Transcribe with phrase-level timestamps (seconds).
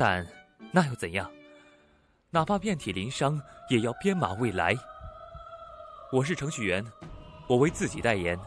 [0.00, 0.26] 但
[0.72, 1.30] 那又怎样？
[2.30, 4.74] 哪怕遍体鳞伤，也要编码未来。
[6.10, 6.82] 我是程序员，
[7.46, 8.38] 我为自己代言。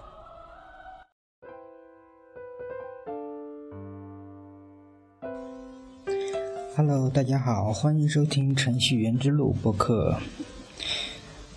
[6.76, 10.17] Hello，大家好，欢迎收听《程序员之路》播客。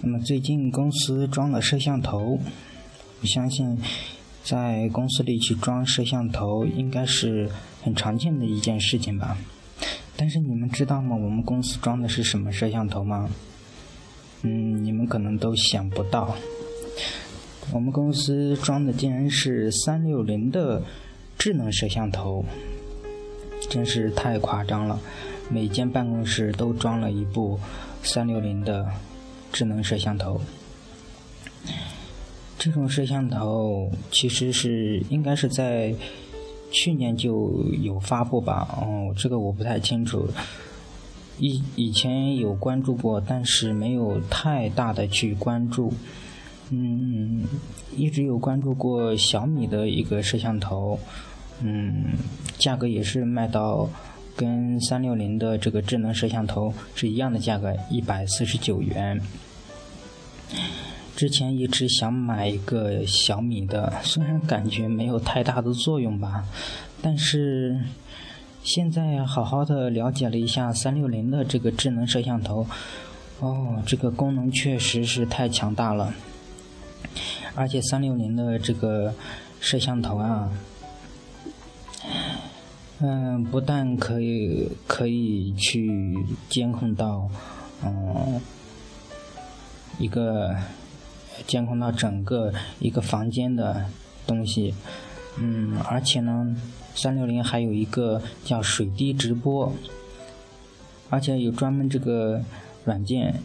[0.02, 2.38] 那么最近公司装了摄像头，
[3.22, 3.80] 我相信
[4.44, 7.50] 在公司里去装摄像头应该是
[7.82, 9.38] 很常见的一件事情吧。
[10.16, 11.14] 但是你们知道吗？
[11.14, 13.28] 我们公司装的是什么摄像头吗？
[14.42, 16.34] 嗯，你们可能都想不到，
[17.72, 20.82] 我们公司装的竟然是三六零的
[21.38, 22.44] 智能摄像头。
[23.68, 25.00] 真是太夸张了！
[25.50, 27.58] 每间办公室都装了一部
[28.02, 28.86] 三六零的
[29.52, 30.40] 智能摄像头。
[32.58, 35.92] 这种摄像头其实是应该是在
[36.70, 38.68] 去年就有发布吧？
[38.80, 40.28] 哦，这个我不太清楚。
[41.38, 45.92] 以以前有关注过，但是没有太大的去关注。
[46.70, 47.44] 嗯，
[47.94, 50.98] 一直有关注过小米的一个摄像头。
[51.60, 52.14] 嗯，
[52.58, 53.88] 价格也是卖到
[54.34, 59.20] 跟三六零的这个智能摄像头是一样的价格，一百四十九元。
[61.16, 66.44] 之前一直想买一个小米的，虽然感觉没有太大的作用吧，
[67.00, 67.80] 但是
[68.62, 72.66] 现在好好的了解了一下三六零的这个智能摄像头，
[73.40, 76.12] 哦，这个功能确实是太强大了，
[77.54, 79.14] 而且三六零的这个
[79.58, 80.50] 摄像头啊。
[82.98, 86.14] 嗯，不但可以可以去
[86.50, 87.28] 监控到，
[87.82, 88.38] 嗯，
[89.98, 90.54] 一个
[91.46, 93.84] 监控到整个一个房间的
[94.26, 94.74] 东西，
[95.38, 96.56] 嗯，而且呢，
[96.94, 99.72] 三六零还有一个叫水滴直播，
[101.10, 102.40] 而且有专门这个
[102.84, 103.40] 软件。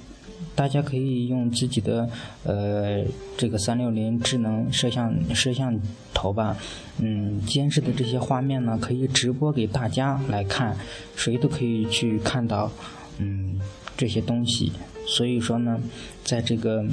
[0.56, 2.10] 大家可以用自己的
[2.44, 3.06] 呃
[3.38, 5.80] 这个三六零智能摄像摄像
[6.16, 6.58] 头吧，
[6.98, 10.76] 嗯，监视的这些画面呢，可以直播给大家来看，
[11.16, 12.72] 谁都可以去看到，
[13.20, 13.60] 嗯，
[13.96, 14.72] 这些东西。
[15.06, 15.80] 所以说呢，
[16.24, 16.84] 在这个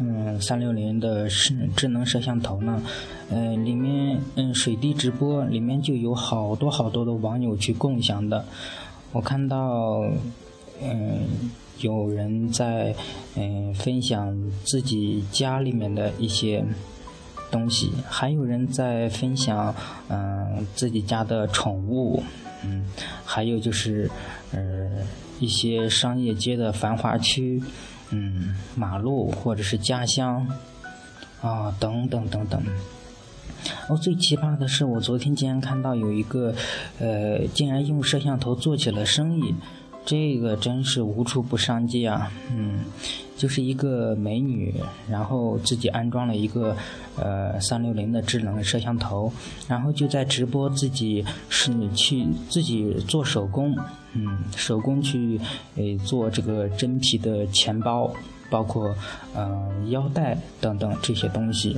[0.00, 2.82] 嗯三六零的智智能摄像头呢，
[3.30, 8.44] 呃里面嗯水滴直播里面就有好多好多的网友去共享的，
[9.12, 10.02] 我看到
[10.82, 11.50] 嗯。
[11.80, 12.94] 有人在
[13.36, 16.64] 嗯分享自己家里面的一些
[17.50, 19.74] 东西，还有人在分享
[20.08, 22.22] 嗯自己家的宠物，
[22.64, 22.86] 嗯，
[23.26, 24.10] 还有就是
[24.52, 24.88] 呃
[25.38, 27.62] 一些商业街的繁华区，
[28.10, 30.46] 嗯，马路或者是家乡
[31.40, 32.62] 啊等等等等。
[33.88, 36.54] 哦，最奇葩的是，我昨天竟然看到有一个
[37.00, 39.54] 呃，竟然用摄像头做起了生意。
[40.06, 42.30] 这个真是无处不商机啊！
[42.54, 42.84] 嗯，
[43.36, 44.72] 就是一个美女，
[45.10, 46.76] 然后自己安装了一个
[47.18, 49.32] 呃三六零的智能摄像头，
[49.66, 53.76] 然后就在直播自己是去自己做手工，
[54.12, 55.40] 嗯，手工去
[55.74, 58.08] 诶做这个真皮的钱包，
[58.48, 58.94] 包括
[59.34, 61.76] 呃腰带等等这些东西。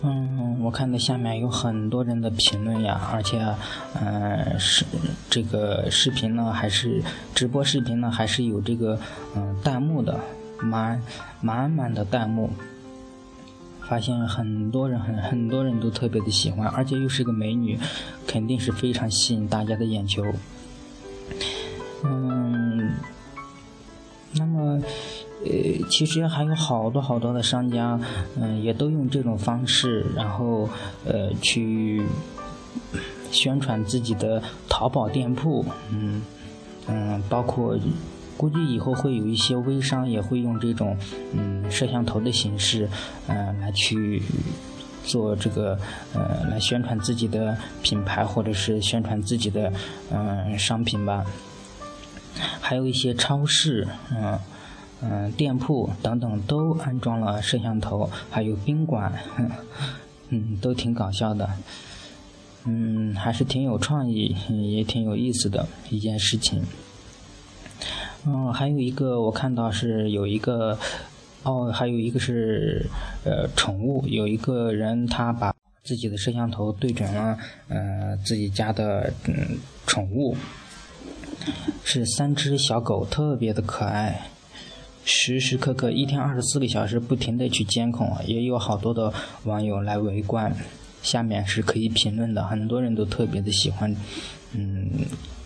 [0.00, 3.44] 嗯，我看到下面有很多人的评论呀，而且，
[4.00, 4.84] 嗯，是
[5.28, 7.02] 这个视频呢，还是
[7.34, 8.96] 直播视频呢，还是有这个
[9.34, 10.20] 嗯弹幕的，
[10.60, 11.02] 满
[11.40, 12.48] 满满的弹幕，
[13.80, 17.76] 发现很多人很很多人都特别的喜欢，而且又是个美女，
[18.24, 20.24] 肯定是非常吸引大家的眼球。
[22.04, 22.92] 嗯，
[24.32, 24.80] 那么。
[25.44, 27.98] 呃，其实还有好多好多的商家，
[28.40, 30.68] 嗯，也都用这种方式，然后
[31.04, 32.02] 呃去
[33.30, 36.22] 宣传自己的淘宝店铺，嗯
[36.88, 37.78] 嗯，包括
[38.36, 40.96] 估计以后会有一些微商也会用这种
[41.32, 42.88] 嗯摄像头的形式，
[43.28, 44.20] 嗯来去
[45.04, 45.78] 做这个
[46.14, 49.72] 呃来宣传自己的品牌或者是宣传自己的
[50.10, 51.24] 嗯商品吧，
[52.60, 54.36] 还有一些超市，嗯。
[55.00, 59.12] 嗯，店铺等等都安装了摄像头，还有宾馆，
[60.30, 61.48] 嗯，都挺搞笑的。
[62.64, 66.62] 嗯，还是挺有创意，也挺有意思的一件事情。
[68.26, 70.76] 嗯，还有一个我看到是有一个，
[71.44, 72.84] 哦，还有一个是
[73.24, 75.54] 呃宠物，有一个人他把
[75.84, 79.56] 自己的摄像头对准了呃自己家的嗯
[79.86, 80.36] 宠物，
[81.84, 84.28] 是三只小狗，特别的可爱，
[85.10, 89.10] 时时刻刻一天二十四个小时不停的去监控，也有好多的
[89.44, 90.54] 网友来围观，
[91.02, 93.96] 下面是可以评论的，很多人都特别的喜欢，
[94.52, 94.86] 嗯，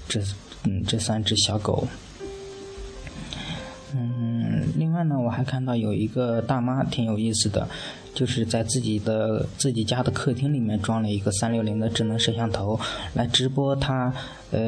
[0.08, 0.20] 这
[0.64, 1.86] 嗯这三只小狗。
[3.94, 7.68] 嗯，另外呢，我还看到有一个大妈挺有意思的，
[8.14, 12.78] 就是在自己的自己家的客厅里面装了一个三六零的智能摄像头，
[13.14, 14.12] 来直播他
[14.50, 14.60] 呃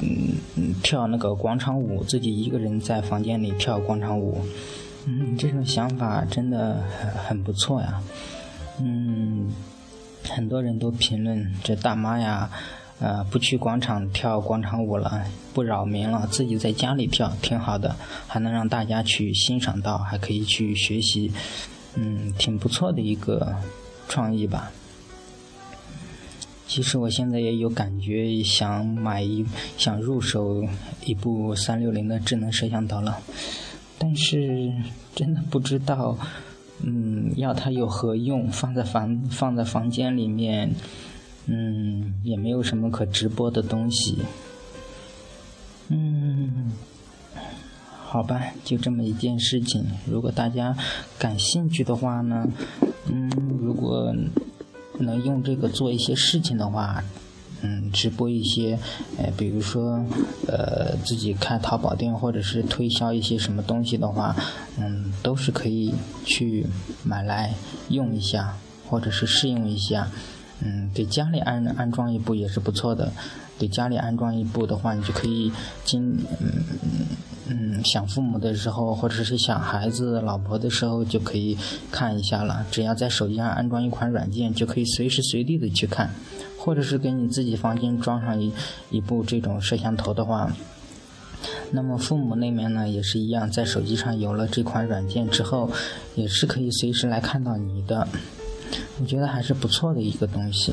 [0.00, 4.40] 嗯跳那个广场舞，自己一个人在房间里跳广场舞。
[5.06, 8.00] 嗯，这种想法真的很很不错呀。
[8.80, 9.50] 嗯，
[10.28, 12.50] 很多人都评论这大妈呀。
[13.00, 17.96] 呃，不去广场跳广场舞了，不扰民了，自己在家里跳挺好的，
[18.28, 21.32] 还能让大家去欣赏到，还可以去学习，
[21.94, 23.54] 嗯，挺不错的一个
[24.08, 24.70] 创意吧。
[26.66, 29.44] 其实我现在也有感觉，想买一
[29.76, 30.62] 想入手
[31.04, 33.20] 一部三六零的智能摄像头了，
[33.98, 34.72] 但是
[35.14, 36.16] 真的不知道，
[36.82, 38.48] 嗯，要它有何用？
[38.48, 40.74] 放在房放在房间里面。
[41.46, 44.16] 嗯，也没有什么可直播的东西。
[48.12, 49.82] 好吧，就这么一件事情。
[50.04, 50.76] 如果大家
[51.18, 52.46] 感兴趣的话呢，
[53.06, 54.14] 嗯，如果
[54.98, 57.02] 能用这个做一些事情的话，
[57.62, 58.78] 嗯，直播一些，
[59.16, 60.04] 呃，比如说，
[60.46, 64.36] 呃，自己开淘宝店或者是推销一些什么东西的话，
[64.76, 65.94] 嗯，都是可以
[66.26, 66.66] 去
[67.02, 67.54] 买来
[67.88, 68.54] 用一下，
[68.90, 70.06] 或者是试用一下。
[70.60, 73.10] 嗯，给家里安安装一部也是不错的。
[73.58, 75.50] 给家里安装一部的话，你就可以
[75.82, 76.62] 经嗯
[77.48, 81.58] 嗯想父母的时候，或者是想孩子、老婆的时候，就可以
[81.90, 82.64] 看一下了。
[82.70, 86.10] 只要在手机上安装一款软件，就可以随时随地的去看。
[86.64, 88.52] 或者是给你自己房间装上一
[88.88, 90.48] 一部这种摄像头的话，
[91.72, 95.68] 那么父母那边呢也是一样，在手机上有了这款软件之后，
[96.14, 98.06] 也是可以随时来看到你的。
[99.00, 100.72] 我觉得还是不错的一个东西。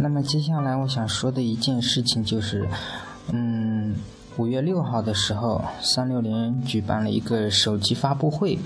[0.00, 2.68] 那么接下来我想说的一件事情就是，
[3.32, 3.96] 嗯，
[4.36, 8.56] 五月六号的时候，三六零举办了一个手机发布会。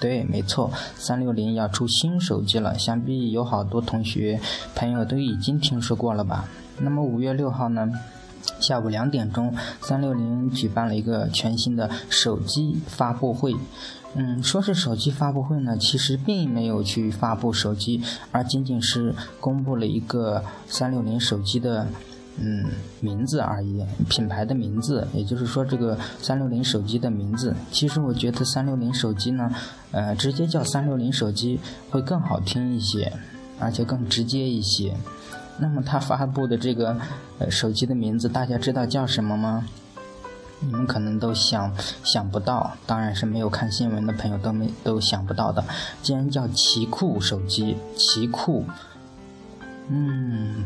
[0.00, 4.40] 对，没错，三六零要出新手机了，想必有好多同学
[4.74, 6.48] 朋友都已经听说过了吧？
[6.78, 7.90] 那么五月六号呢，
[8.60, 9.52] 下午两点钟，
[9.82, 13.54] 三六零举办了一个全新的手机发布会。
[14.14, 21.86] 嗯，说是手机发布会呢，其实并没有去发布手机，而仅仅是公布了一个三六零手机的。
[22.40, 22.66] 嗯，
[23.00, 27.52] 名字而已，品牌的名字，也就是说这个三六零手机的名字。
[27.72, 29.50] 其实我觉得三六零手机呢，
[29.90, 31.58] 呃，直接叫三六零手机
[31.90, 33.12] 会更好听一些，
[33.58, 34.94] 而且更直接一些。
[35.58, 36.96] 那么它发布的这个
[37.40, 39.66] 呃手机的名字，大家知道叫什么吗？
[40.60, 41.72] 你们可能都想
[42.02, 45.64] 想不到，当然是没有看新闻的朋友都没都想不到的，
[46.02, 48.64] 竟然叫奇酷手机，奇酷，
[49.88, 50.64] 嗯。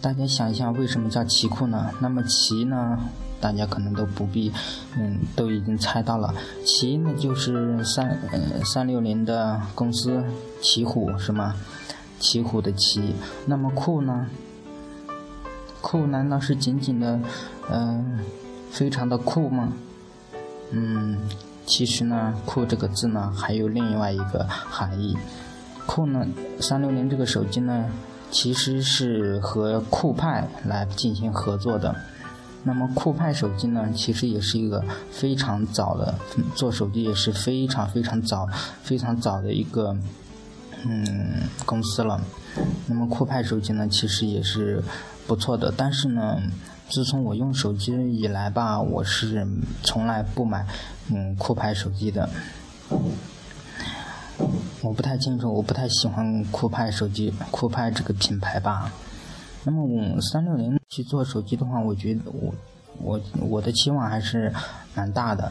[0.00, 1.90] 大家想一下，为什么叫奇酷呢？
[1.98, 2.98] 那么奇呢，
[3.40, 4.52] 大家可能都不必，
[4.98, 6.34] 嗯，都已经猜到了。
[6.62, 10.22] 奇呢，就是三呃三六零的公司
[10.60, 11.54] 奇虎是吗？
[12.20, 13.14] 奇虎的奇。
[13.46, 14.26] 那么酷呢？
[15.84, 17.20] 酷难道是仅仅的，
[17.70, 18.18] 嗯，
[18.70, 19.70] 非常的酷吗？
[20.70, 21.18] 嗯，
[21.66, 25.14] 其实呢，酷这个字呢，还有另外一个含义。
[25.84, 26.26] 酷呢，
[26.58, 27.84] 三六零这个手机呢。
[28.30, 31.94] 其实是和酷派来进行合作的。
[32.64, 36.12] 那么酷派手机呢，其实也是一个非常早的
[36.52, 38.48] 做手机也是非常非常早、
[38.82, 39.96] 非常早的一个
[40.84, 42.20] 嗯公司了。
[42.88, 44.82] 那么酷派手机呢，其实也是
[45.26, 45.72] 不错的。
[45.76, 46.40] 但是呢，
[46.88, 49.46] 自从我用手机以来吧，我是
[49.82, 50.66] 从来不买
[51.10, 52.28] 嗯酷派手机的。
[54.82, 58.92] 我不太清楚，我不太喜欢酷派手机，酷派这个品牌吧。
[59.64, 62.54] 那么我三六零去做手机的话，我觉得我
[62.98, 64.52] 我我的期望还是
[64.94, 65.50] 蛮大的。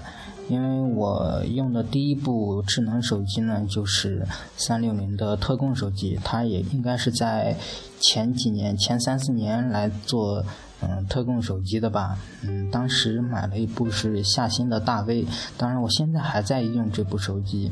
[0.50, 7.56] 因为我用的第一部智能手机呢，就是三六零的特供手机，它也应该是在
[8.00, 10.44] 前几年、前三四年来做
[10.82, 12.18] 嗯特供手机的吧。
[12.42, 15.26] 嗯，当时买了一部是夏新的大 V，
[15.58, 17.72] 当然我现在还在用这部手机。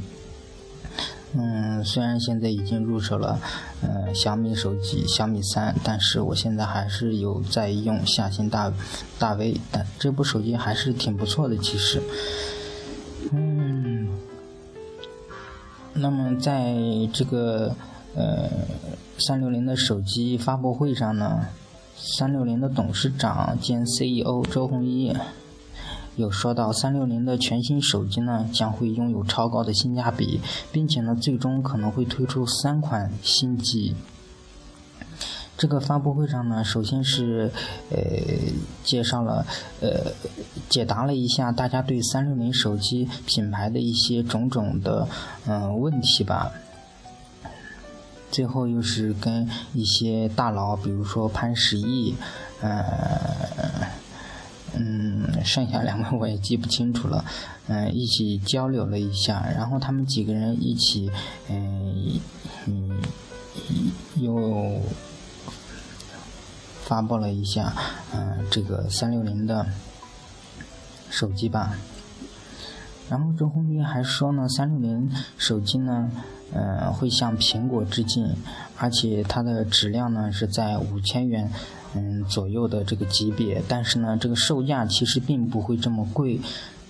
[1.34, 3.40] 嗯，虽然现在已经入手了
[3.82, 8.72] 呃小米手机小米三，但是我现在还是有在用夏新大
[9.20, 12.02] 大 V，但这部手机还是挺不错的，其实。
[13.32, 14.08] 嗯，
[15.94, 16.76] 那么在
[17.14, 17.76] 这个
[18.16, 18.50] 呃
[19.20, 21.48] 三六零的手机发布会上呢，
[21.96, 25.16] 三六零的董事长兼 CEO 周鸿祎
[26.16, 33.96] 有说到，三六零的全新手机呢将会拥有超高的性价比，并且呢最终可能会推出三款新机。
[35.62, 37.52] 这个发布会上呢，首先是
[37.92, 38.00] 呃
[38.84, 39.46] 介绍了
[39.80, 40.12] 呃
[40.70, 45.08] 解答了一下大家对三六零手机品牌的一些种种的
[45.46, 46.52] 嗯问题吧。
[48.32, 52.16] 最后又是跟一些大佬，比如说潘石屹，
[52.62, 53.86] 呃
[54.74, 57.24] 嗯，剩下两位我也记不清楚了，
[57.68, 61.12] 嗯，一起交流了一下，然后他们几个人一起
[61.52, 62.20] 嗯
[62.66, 63.00] 嗯
[64.20, 64.82] 又。
[66.92, 67.74] 发布了一下，
[68.14, 69.66] 嗯，这个三六零的
[71.10, 71.78] 手机吧。
[73.10, 76.12] 然后周鸿祎还说呢，三六零手机呢，
[76.54, 78.36] 嗯，会向苹果致敬，
[78.78, 81.50] 而且它的质量呢是在五千元
[81.96, 86.42] 嗯左右的这个级别，但是呢，这个售价其实并不会这么贵。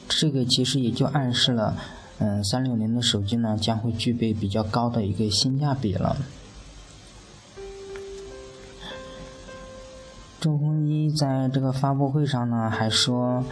[0.10, 1.78] 这个其实也就暗示了，
[2.18, 6.18] 嗯，三六零的手机呢将会具备比较高的一个性价比了。
[10.42, 13.44] 周鸿祎在这个发布会上呢，还说，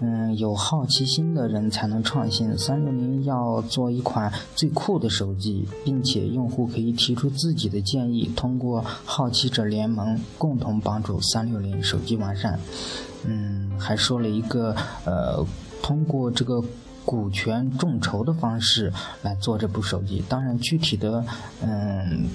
[0.00, 2.56] 嗯，有好奇心的人才能创新。
[2.56, 12.58] 三六零要做一款最酷的手机，并且用户可以提出自己的建议，通过好奇者联盟共同帮助三六零手机完善。
[13.26, 14.74] 嗯，还说了一个，
[15.04, 15.44] 呃，
[15.82, 16.64] 通过这个
[17.04, 18.90] 股权众筹的方式
[19.20, 20.24] 来做这部手机。
[20.26, 21.22] 当然，具体的，
[21.60, 22.26] 嗯。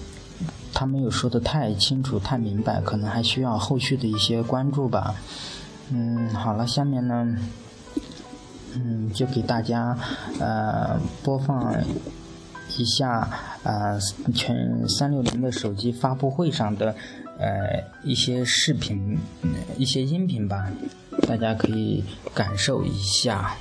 [0.73, 5.15] 他没有说的太清楚、太明白，可能还需要后续的一些关注吧。
[5.91, 7.37] 嗯，好了，下面呢，
[8.75, 9.97] 嗯，就给大家
[10.39, 11.75] 呃播放
[12.77, 13.29] 一下
[13.63, 13.99] 呃
[14.33, 16.95] 全三六零的手机发布会上的
[17.37, 19.17] 呃一些视频、
[19.77, 20.67] 一些音频吧，
[21.27, 22.03] 大家可以
[22.33, 23.55] 感受一下。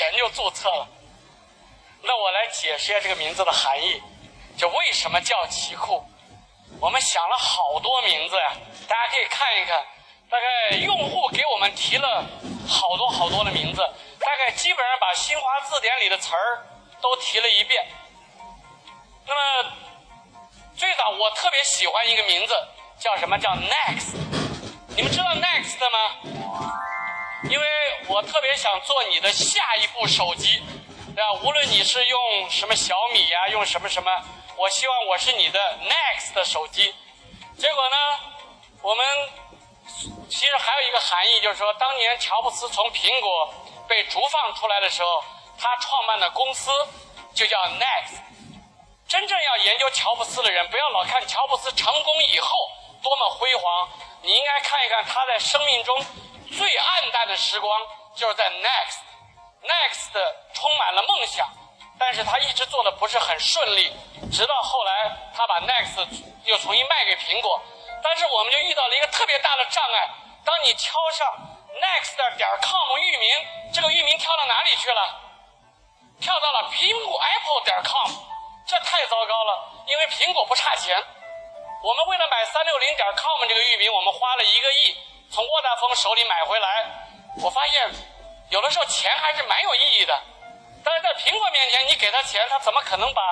[0.00, 0.88] 前就注册了。
[2.00, 4.00] 那我来解释一下这个名字的含义，
[4.56, 6.02] 就为什么叫奇酷？
[6.80, 8.54] 我们想了好多名字呀，
[8.88, 9.84] 大家可以看一看，
[10.30, 12.24] 大概用户给我们提了
[12.66, 13.82] 好多好多的名字，
[14.18, 16.64] 大概基本上把新华字典里的词儿
[17.02, 17.86] 都提了一遍。
[19.26, 19.70] 那么。
[20.76, 22.54] 最早我特别喜欢一个名字，
[22.98, 24.14] 叫什么叫 Next？
[24.96, 26.99] 你们知道 Next 吗？
[27.48, 27.66] 因为
[28.06, 30.62] 我特别想做你的下一部手机，
[31.14, 31.32] 对吧？
[31.42, 34.10] 无论你是用什么小米呀，用什么什么，
[34.56, 36.94] 我希望我是你的 Next 手机。
[37.56, 37.96] 结果呢，
[38.82, 39.06] 我们
[40.28, 43.54] 其实还有一个含义就是说，当年乔布斯从苹果
[43.88, 45.24] 被逐放出来的时候，
[45.58, 46.70] 他创办的公司
[47.34, 48.20] 就叫 Next。
[49.08, 52.48] 真正要研究乔布斯的人，不要老看乔布斯成功以后
[53.02, 53.88] 多么辉煌，
[54.22, 56.04] 你应该看一看他在生命中
[56.56, 57.80] 最暗淡的时光，
[58.16, 58.98] 就是在 Next。
[59.62, 60.12] Next
[60.54, 61.48] 充满了梦想，
[61.98, 63.92] 但是他一直做的不是很顺利，
[64.32, 66.06] 直到后来他把 Next
[66.44, 67.60] 又重新卖给苹果。
[68.02, 70.08] 但是我们就遇到了一个特别大的障碍。
[70.42, 71.28] 当你敲上
[71.80, 73.28] next 点 com 域名，
[73.74, 75.20] 这个域名跳到哪里去了？
[76.18, 78.10] 跳到了苹果 apple 点 com，
[78.66, 79.84] 这太糟糕了。
[79.86, 80.96] 因为苹果不差钱，
[81.82, 84.96] 我们为了买三六零点 com 这个域名，我们花了一个亿
[85.30, 86.86] 从沃达丰手里买回来。
[87.42, 87.90] 我发现
[88.50, 90.20] 有的时候钱还是蛮有意义的，
[90.84, 93.22] 但是在苹果面前，你给他钱，他怎么可能把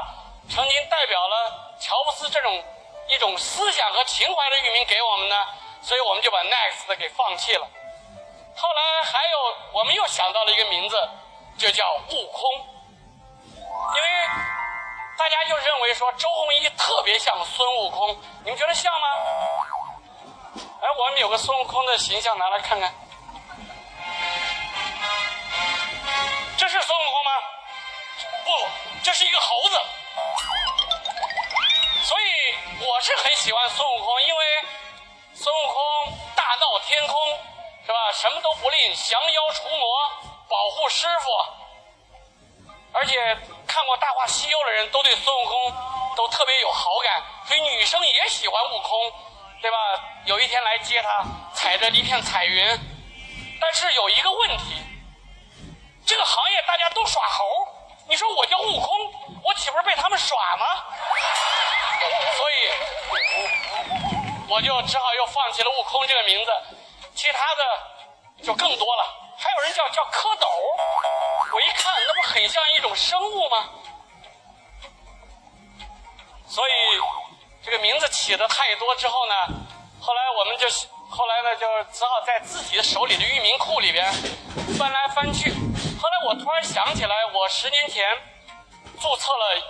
[0.49, 2.65] 曾经代表了乔布斯这种？
[3.11, 5.35] 一种思想和情怀的域名给我们呢，
[5.81, 7.67] 所以我们就把 Next 给放弃了。
[8.55, 11.09] 后来还有，我们又想到了一个名字，
[11.57, 12.43] 就叫悟空，
[13.97, 14.09] 因为
[15.17, 18.15] 大家就认为说周鸿祎特别像孙悟空，
[18.45, 19.09] 你们觉得像吗？
[20.81, 22.95] 哎，我们有个孙悟空的形象，拿来看看，
[26.57, 27.31] 这是孙悟空吗？
[28.45, 28.51] 不，
[29.03, 29.81] 这是一个猴子。
[32.05, 32.25] 所以
[32.87, 34.45] 我是很喜欢孙悟空，因为
[35.35, 37.17] 孙悟空大闹天空，
[37.85, 38.13] 是吧？
[38.13, 40.11] 什么都不吝，降妖除魔，
[40.49, 41.29] 保护师傅。
[42.93, 45.75] 而且看过《大话西游》的人都对孙悟空
[46.17, 49.13] 都特别有好感，所以女生也喜欢悟空，
[49.61, 49.77] 对吧？
[50.25, 52.79] 有一天来接他，踩着一片彩云。
[53.61, 54.77] 但是有一个问题，
[56.07, 57.45] 这个行业大家都耍猴，
[58.09, 60.65] 你说我叫悟空，我岂不是被他们耍吗？
[62.37, 62.71] 所以，
[64.49, 66.53] 我就只好又放弃了悟空这个名字，
[67.15, 69.05] 其他的就更多了。
[69.37, 70.47] 还有人叫叫蝌蚪，
[71.53, 73.69] 我一看，那不很像一种生物吗？
[76.47, 76.73] 所以，
[77.63, 79.35] 这个名字起的太多之后呢，
[80.01, 80.69] 后来我们就
[81.11, 84.13] 后来呢，就只好在自己的手里的域名库里边
[84.79, 85.51] 翻来翻去。
[85.51, 88.05] 后来我突然想起来，我十年前
[89.01, 89.63] 注册了，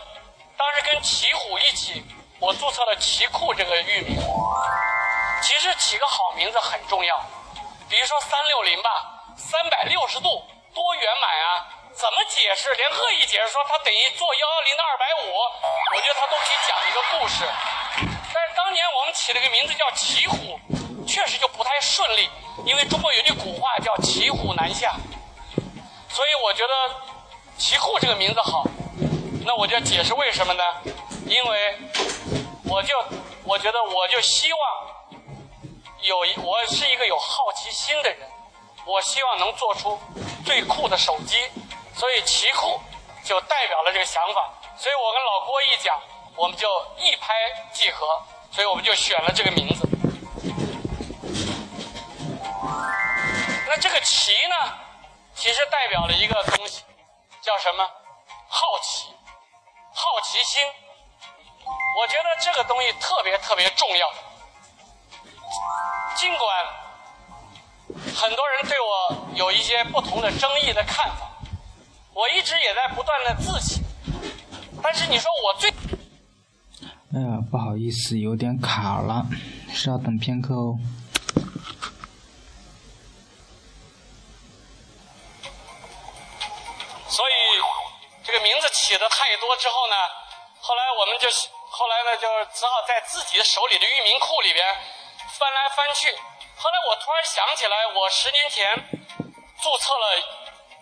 [0.56, 2.04] 当时跟奇虎一起。
[2.40, 4.16] 我注册了“奇酷”这个域名，
[5.42, 7.18] 其实起个好名字很重要。
[7.90, 12.72] 比如说“三六零”吧，三百六十度多圆满啊，怎么解释？
[12.76, 15.34] 连恶意解释说它等于做幺幺零的二百五，
[15.96, 17.44] 我觉得它都可以讲一个故事。
[18.00, 20.58] 但是当年我们起了个名字叫“奇虎”，
[21.06, 22.28] 确实就不太顺利，
[22.64, 24.94] 因为中国有句古话叫“骑虎难下”，
[26.08, 26.72] 所以我觉得
[27.58, 28.64] “奇酷”这个名字好。
[29.44, 30.62] 那我就要解释为什么呢？
[31.26, 31.78] 因为
[32.64, 32.94] 我就
[33.44, 34.60] 我觉得我就希望
[36.02, 38.18] 有一我是一个有好奇心的人，
[38.84, 39.98] 我希望能做出
[40.44, 41.36] 最酷的手机，
[41.94, 42.78] 所以奇酷
[43.24, 44.52] 就代表了这个想法。
[44.76, 45.98] 所以我跟老郭一讲，
[46.38, 47.34] 我们就一拍
[47.72, 48.06] 即合，
[48.52, 49.88] 所以我们就选了这个名字。
[53.66, 54.72] 那这个奇呢，
[55.34, 56.84] 其实代表了一个东西，
[57.42, 57.84] 叫什么？
[58.46, 59.08] 好奇。
[59.92, 60.64] 好奇心，
[62.00, 64.08] 我觉得这个东西特别特别重要。
[66.14, 66.48] 尽管
[68.14, 71.28] 很多人对我有一些不同的争议的看法，
[72.14, 73.82] 我一直也在不断的自省。
[74.80, 75.68] 但是你说我最……
[77.08, 79.24] 哎呀，不好意思，有点卡了，
[79.72, 80.76] 稍等片刻哦。
[87.08, 87.32] 所以，
[88.22, 89.96] 这个名字起的太多之后呢，
[90.60, 91.26] 后来我们就
[91.72, 94.60] 后来呢，就只好在自己手里的域名库里边
[95.32, 96.12] 翻来翻去。
[96.12, 98.76] 后来我突然想起来，我十年前
[99.56, 100.04] 注册了，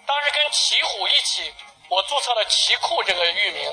[0.04, 1.54] 当时跟奇虎一起，
[1.88, 3.70] 我注册了奇酷这个域名。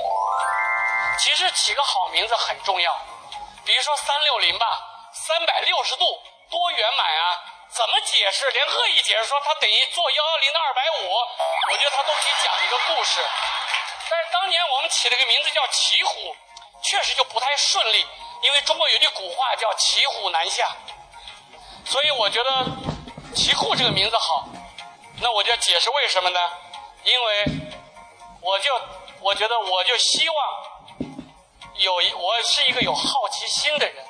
[1.19, 2.99] 其实起个好名字很重要，
[3.65, 4.65] 比如说三六零吧，
[5.13, 6.05] 三百六十度
[6.49, 8.49] 多圆满啊，怎么解释？
[8.51, 11.09] 连恶意解释说它等于做幺幺零的二百五，
[11.71, 13.21] 我觉得它都可以讲一个故事。
[14.09, 16.35] 但是当年我们起了个名字叫“骑虎”，
[16.83, 18.05] 确实就不太顺利，
[18.41, 20.67] 因为中国有句古话叫“骑虎难下”，
[21.85, 22.65] 所以我觉得
[23.35, 24.45] “骑虎”这个名字好。
[25.21, 26.39] 那我就解释为什么呢？
[27.03, 27.45] 因为
[28.41, 28.81] 我就
[29.21, 30.37] 我觉得我就希望
[31.83, 34.05] 有一我是一个有好奇心的人，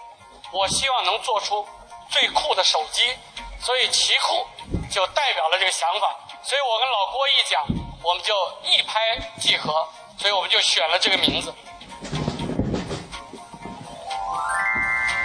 [0.52, 1.68] 我希望能做出
[2.10, 3.18] 最酷的手机，
[3.60, 4.48] 所以“奇酷”
[4.92, 6.16] 就代表了这个想法。
[6.44, 7.66] 所以我跟老郭一讲。
[8.04, 9.88] 我们就一拍即合，
[10.20, 11.56] 所以我们就选了这个名字。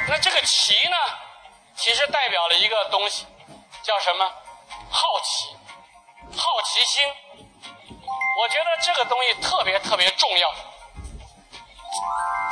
[0.07, 0.97] 那这个“奇”呢，
[1.77, 3.27] 其实代表了一个东西，
[3.83, 4.25] 叫什么？
[4.89, 5.57] 好奇，
[6.37, 7.05] 好奇心。
[8.39, 10.55] 我觉得这个东西特别特别重要。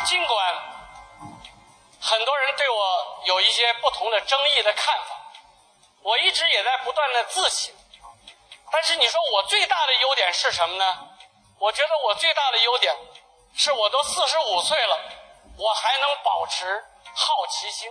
[0.04, 0.54] 尽管
[2.00, 5.16] 很多人对我有一些不同的争议的看法，
[6.02, 7.74] 我一直也在不断的自省。
[8.70, 11.08] 但是你说我最大的优点是什么呢？
[11.58, 12.94] 我觉得我最大的优点
[13.56, 14.98] 是我都四十五岁了，
[15.58, 17.90] 我还能保持好奇心。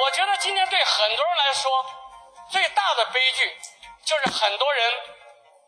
[0.00, 1.70] 我觉得今天对很多人来说，
[2.50, 3.60] 最大的悲剧
[4.04, 4.92] 就是很多人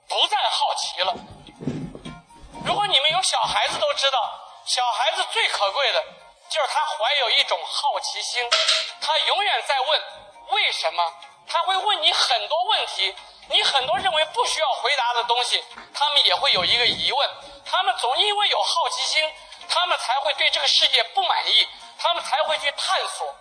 [0.08, 1.14] 不再好奇了。
[2.64, 6.04] 如果你们有小孩子都知道，小孩子最可贵的
[6.48, 8.48] 就是他怀有一种好奇心，
[9.00, 10.02] 他永远在问
[10.48, 11.14] 为什么，
[11.48, 13.14] 他会问你很多问题。
[13.48, 17.30] 你很多认为不需要回答的东西，他们也会有一个疑问。
[17.66, 19.34] 他们总因为有好奇心，
[19.68, 21.68] 他们才会对这个世界不满意，
[21.98, 23.34] 他们才会去探索。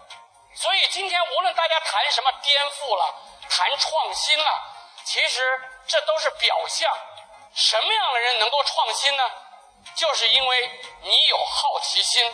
[0.56, 3.16] 所以今天无论大家谈什么颠覆了，
[3.48, 4.64] 谈创新了，
[5.06, 6.92] 其实这都是表象。
[7.54, 9.24] 什么样的人能够创新呢？
[9.96, 12.34] 就是因为你有好奇心。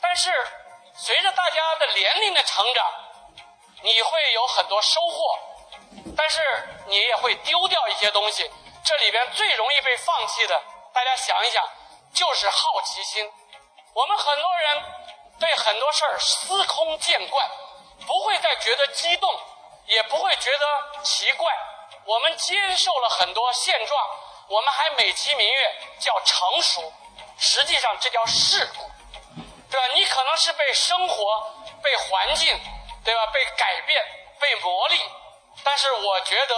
[0.00, 0.30] 但是
[0.94, 2.92] 随着大家的年龄的成长，
[3.82, 5.38] 你会有很多收获。
[6.16, 6.42] 但是
[6.86, 8.50] 你也会丢掉一些东西，
[8.84, 11.64] 这里边最容易被放弃的，大家想一想，
[12.12, 13.30] 就是好奇心。
[13.94, 14.82] 我们很多人
[15.38, 17.50] 对很多事儿司空见惯，
[18.06, 19.40] 不会再觉得激动，
[19.86, 21.52] 也不会觉得奇怪。
[22.04, 24.06] 我们接受了很多现状，
[24.48, 26.92] 我们还美其名曰叫成熟，
[27.38, 28.90] 实际上这叫世故，
[29.70, 29.94] 对吧？
[29.94, 32.58] 你可能是被生活、被环境，
[33.04, 33.26] 对吧？
[33.26, 34.04] 被改变、
[34.40, 34.98] 被磨砺。
[35.62, 36.54] 但是我觉得，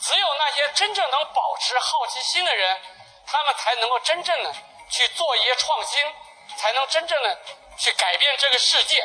[0.00, 2.80] 只有那些真正能保持好奇心的人，
[3.26, 4.54] 他们才能够真正的
[4.88, 6.14] 去做一些创新，
[6.56, 7.38] 才能真正的
[7.78, 9.04] 去改变这个世界。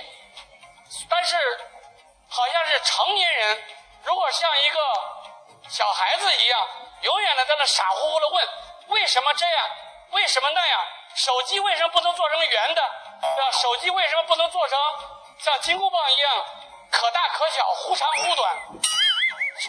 [1.10, 1.36] 但是，
[2.30, 3.63] 好像是成年人，
[4.04, 4.80] 如果像一个
[5.70, 6.67] 小孩子一样，
[7.02, 8.50] 永远的在那傻乎乎的问：
[8.88, 9.70] 为什么这样？
[10.12, 10.86] 为什么那样？
[11.16, 12.82] 手机为什么不能做成圆的？
[13.22, 13.52] 对吧？
[13.52, 14.80] 手机为什么不能做成
[15.40, 16.46] 像金箍棒一样？
[16.90, 18.58] 可大可小，忽长忽短，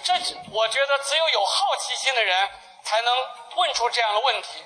[0.05, 0.15] 这
[0.53, 2.51] 我觉得只有有好奇心的人
[2.85, 4.65] 才能问出这样的问题。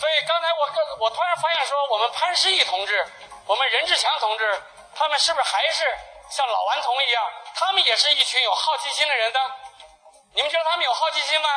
[0.00, 0.68] 所以刚才我
[1.00, 3.06] 我突然发现说，我们潘石屹同志，
[3.46, 4.62] 我们任志强同志，
[4.94, 5.84] 他们是不是还是
[6.30, 7.30] 像老顽童一样？
[7.54, 9.40] 他们也是一群有好奇心的人的。
[10.36, 11.48] 你们觉得他们有好奇心吗？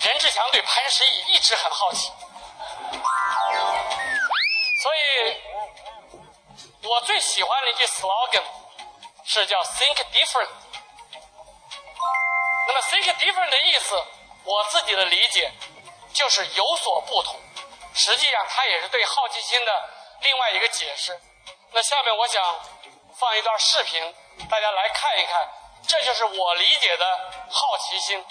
[0.00, 2.10] 任志强对潘石屹一直很好奇，
[4.82, 5.36] 所以。
[6.80, 8.42] 我最喜欢的一句 slogan
[9.24, 10.48] 是叫 “think different”。
[12.66, 14.02] 那么 “think different” 的意思，
[14.44, 15.52] 我自己的理解
[16.14, 17.38] 就是有所不同。
[17.94, 19.90] 实际上，它也是对好奇心的
[20.20, 21.20] 另外一个解释。
[21.72, 22.42] 那下面我想
[23.16, 24.14] 放一段视频，
[24.48, 25.48] 大家来看一看，
[25.87, 27.05] 这就是我理解的
[27.49, 28.23] 好奇心。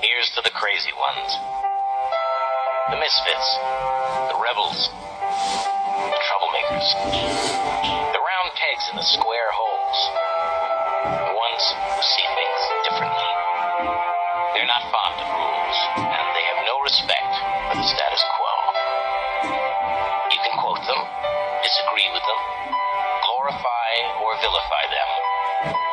[0.00, 1.60] Here's to the crazy ones.
[2.90, 3.48] the misfits,
[4.34, 6.86] the rebels, the troublemakers,
[7.86, 9.98] the round pegs in the square holes,
[11.30, 13.30] the ones who see things differently.
[14.58, 17.30] They're not fond of rules, and they have no respect
[21.65, 22.41] disagree with them,
[23.25, 23.89] glorify
[24.21, 25.09] or vilify them,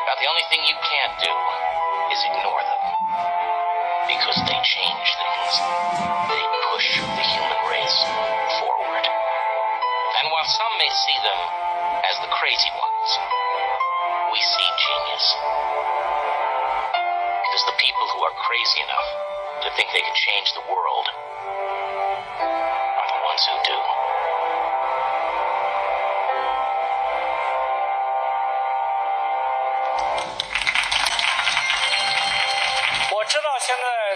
[0.05, 1.33] but the only thing you can't do
[2.13, 2.83] is ignore them
[4.05, 5.53] because they change things.
[6.29, 6.45] They
[6.77, 7.99] push the human race
[8.61, 9.05] forward.
[10.21, 11.41] And while some may see them
[12.05, 13.09] as the crazy ones,
[14.29, 15.27] we see genius.
[17.49, 19.09] Because the people who are crazy enough
[19.65, 21.07] to think they can change the world
[21.49, 23.92] are the ones who do.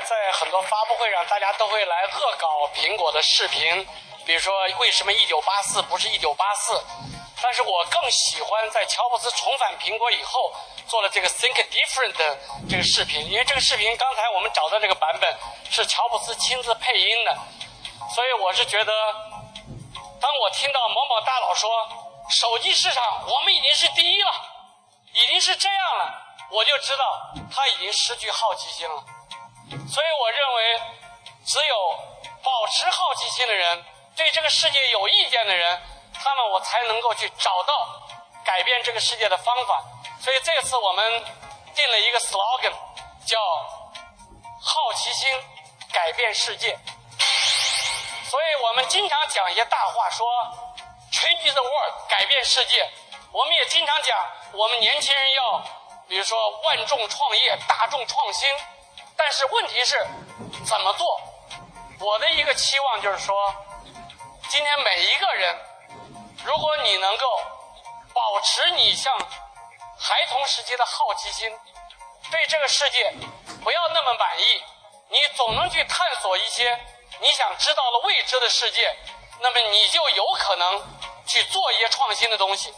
[0.08, 3.86] 在很多发布会上，大家都会来恶搞苹果的视频，
[4.24, 6.80] 比如说为什么一九八四不是一九八四？
[7.42, 10.54] 但是我更喜欢在乔布斯重返苹果以后
[10.88, 12.38] 做了这个 Think Different 的
[12.68, 15.36] 这个视频，因为这个视频刚才我们找到这个版本
[15.70, 17.36] 是乔布斯亲自配音的，
[18.14, 18.92] 所以我是觉得，
[20.20, 21.70] 当我听到某某大佬说
[22.30, 24.30] 手机市场我们已经是第一了，
[25.12, 26.22] 已经是这样了。
[26.50, 27.04] 我就知道
[27.54, 29.04] 他已经失去好奇心了，
[29.68, 30.80] 所以我认为，
[31.44, 31.90] 只有
[32.42, 35.82] 保持好奇心的人，对这个世界有意见的人，
[36.14, 38.02] 他们我才能够去找到
[38.44, 39.82] 改变这个世界的方法。
[40.20, 41.24] 所以这次我们
[41.74, 42.72] 定了一个 slogan，
[43.26, 43.38] 叫
[44.60, 45.28] “好奇心
[45.92, 46.78] 改变世界”。
[48.28, 50.26] 所以我们经常讲一些大话，说
[51.12, 52.88] “change the world”，改变世界。
[53.32, 54.18] 我们也经常讲，
[54.52, 55.62] 我们年轻人要，
[56.08, 58.48] 比如说万众创业、大众创新。
[59.16, 60.06] 但是问题是，
[60.64, 61.20] 怎么做？
[61.98, 63.34] 我的一个期望就是说，
[64.48, 65.58] 今天每一个人，
[66.44, 67.26] 如果你能够
[68.12, 69.18] 保持你像
[69.98, 71.50] 孩童时期的好奇心，
[72.30, 73.12] 对这个世界
[73.64, 74.62] 不要那么满意，
[75.08, 76.78] 你总能去探索一些
[77.20, 78.94] 你想知道的未知的世界，
[79.40, 80.82] 那么你就有可能
[81.26, 82.74] 去做一些创新的东西。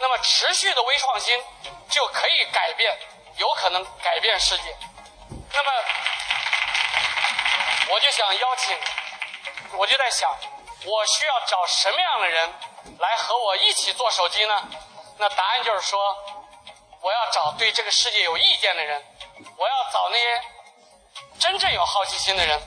[0.00, 1.42] 那么持续的微创新
[1.90, 2.96] 就可以改变，
[3.38, 4.76] 有可能改变世界。
[5.52, 5.70] 那么
[7.90, 8.78] 我就想邀请，
[9.72, 10.30] 我就在想，
[10.84, 12.52] 我需要找什么样的人
[12.98, 14.68] 来和我一起做手机呢？
[15.18, 15.98] 那答案就是说，
[17.00, 19.04] 我要找对这个世界有意见的人，
[19.56, 20.42] 我要找那些
[21.40, 22.60] 真正有好奇心的人。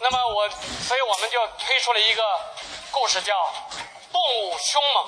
[0.00, 2.22] 那么我，所以我们就推出了一个
[2.90, 3.32] 故事，叫
[4.12, 5.04] 《动物凶猛》。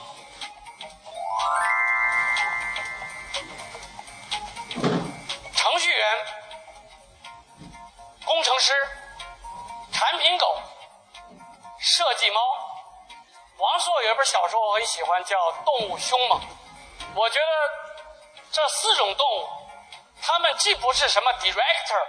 [14.76, 16.38] 很喜欢，叫《动物凶猛》。
[17.14, 17.46] 我觉得
[18.52, 19.48] 这四种动物，
[20.20, 22.06] 它们既不是什么 director，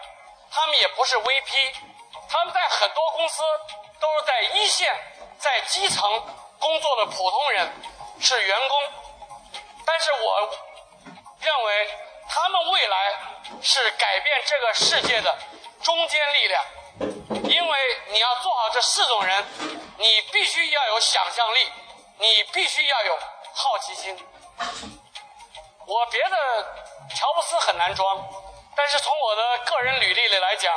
[0.51, 1.75] 它们也不是 VP，
[2.27, 3.41] 它们在很多公司
[4.01, 4.93] 都是在一线、
[5.39, 6.03] 在基层
[6.59, 7.71] 工作的普通人，
[8.19, 8.77] 是员工。
[9.85, 10.49] 但是我
[11.39, 11.89] 认为，
[12.27, 13.13] 他们未来
[13.61, 15.33] 是改变这个世界的
[15.81, 16.65] 中坚力量。
[17.49, 19.45] 因为你要做好这四种人，
[19.99, 21.71] 你必须要有想象力，
[22.19, 23.17] 你必须要有
[23.53, 24.17] 好奇心。
[25.85, 26.37] 我别的
[27.15, 28.17] 乔布斯很难装，
[28.75, 30.73] 但是从我的个人履历里来讲，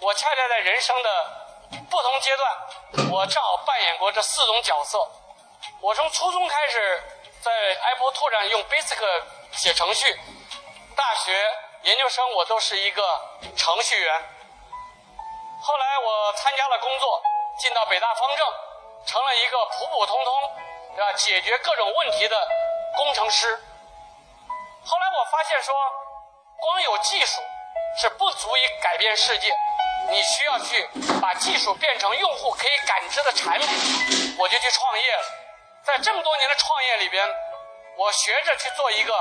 [0.00, 1.10] 我恰恰在人生的
[1.90, 4.98] 不同阶段，我正好扮演过这四种角色。
[5.80, 7.02] 我从初中开始
[7.42, 10.18] 在 Apple Two 上用 Basic 写程序，
[10.96, 11.32] 大学、
[11.82, 13.02] 研究生我都是一个
[13.56, 14.22] 程序员。
[15.60, 17.22] 后来我参加了工作，
[17.58, 18.46] 进到北大方正，
[19.06, 20.52] 成了一个普普通通，
[20.94, 21.12] 对吧？
[21.14, 22.36] 解决各种问题的
[22.96, 23.54] 工程师。
[24.84, 25.74] 后来我发现说，
[26.60, 27.40] 光有技术
[28.00, 29.52] 是不足以改变世界，
[30.08, 30.88] 你需要去
[31.20, 33.68] 把技术变成用户可以感知的产品。
[34.38, 35.22] 我就去创业了，
[35.84, 37.28] 在这么多年的创业里边，
[37.96, 39.12] 我学着去做一个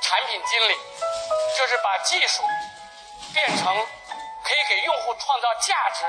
[0.00, 0.74] 产品经理，
[1.56, 2.42] 就是把技术
[3.32, 3.86] 变成。
[4.44, 6.04] 可以给用户创造价值、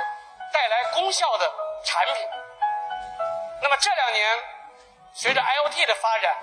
[0.52, 1.50] 带来功效的
[1.86, 2.16] 产品。
[3.62, 4.44] 那么这两年，
[5.18, 6.36] 随着 IOT 的发展，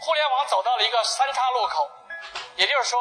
[0.00, 1.90] 互联网走到了一个三叉路口，
[2.56, 2.98] 也就是说，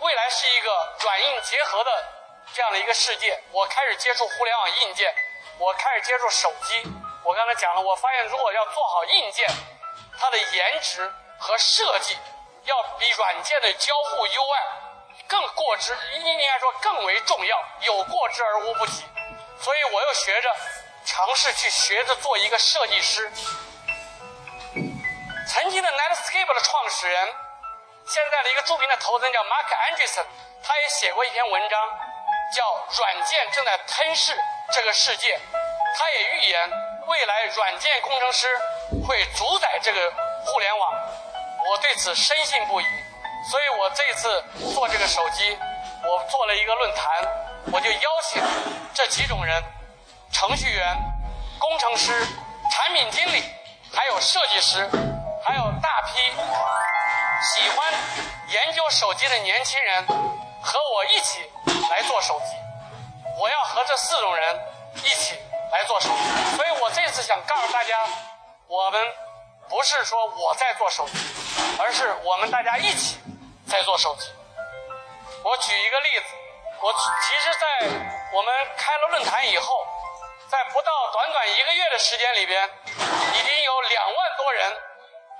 [0.00, 2.04] 未来是一个软硬结合的
[2.52, 3.40] 这样的一个世界。
[3.52, 5.14] 我开始接触互联网硬件，
[5.58, 6.82] 我开始接触手机。
[7.22, 9.48] 我刚才讲了，我发现如果要做好硬件，
[10.18, 11.08] 它的颜值
[11.38, 12.18] 和设计
[12.64, 14.60] 要比软件的交互 UI。
[15.28, 19.04] 更过之，应该说更为重要，有过之而无不及。
[19.60, 20.52] 所以我又学着
[21.04, 23.30] 尝试去学着做一个设计师。
[25.56, 27.28] 曾经的 Netscape 的创始人，
[28.06, 30.26] 现在的一个著名的投资人叫 Mark Anderson，
[30.62, 31.80] 他也写过一篇文章，
[32.54, 32.62] 叫
[32.98, 34.36] 《软件正在吞噬
[34.74, 35.34] 这个世界》。
[35.96, 36.70] 他也预言
[37.06, 38.46] 未来软件工程师
[39.08, 40.12] 会主宰这个
[40.44, 40.92] 互联网。
[41.70, 42.84] 我对此深信不疑。
[43.50, 45.56] 所以我这次做这个手机，
[46.04, 47.26] 我做了一个论坛，
[47.72, 48.42] 我就邀请
[48.92, 49.64] 这几种人：
[50.30, 50.94] 程序员、
[51.58, 52.12] 工程师、
[52.70, 53.42] 产品经理，
[53.94, 54.90] 还有设计师，
[55.46, 56.18] 还有大批
[57.40, 57.94] 喜欢
[58.48, 61.48] 研究手机的年轻人，和我一起
[61.88, 62.46] 来做手机。
[63.40, 64.60] 我要和这四种人
[65.04, 65.38] 一起
[65.70, 66.56] 来做手机。
[66.56, 67.96] 所以我这次想告诉大家，
[68.66, 69.00] 我们
[69.68, 71.14] 不是说我在做手机，
[71.78, 73.20] 而是我们大家一起。
[73.68, 74.30] 在做手机，
[75.42, 76.26] 我举一个例子，
[76.80, 77.66] 我其实，在
[78.32, 79.84] 我们开了论坛以后，
[80.48, 82.70] 在不到短短一个月的时间里边，
[83.34, 84.72] 已经有两万多人